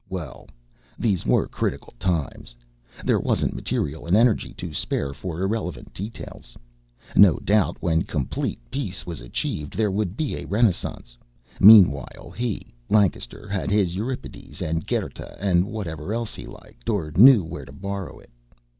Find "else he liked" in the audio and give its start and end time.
16.15-16.89